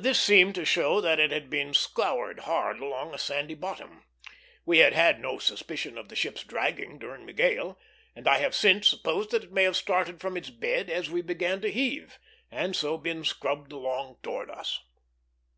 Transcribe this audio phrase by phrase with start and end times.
[0.00, 4.06] This seemed to show that it had been scoured hard along a sandy bottom.
[4.64, 7.78] We had had no suspicion of the ship's dragging during the gale,
[8.16, 11.20] and I have since supposed that it may have started from its bed as we
[11.20, 12.18] began to heave,
[12.50, 14.80] and so been scrubbed along towards us.